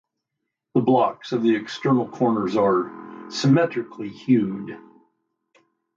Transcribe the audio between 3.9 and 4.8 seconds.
hewed".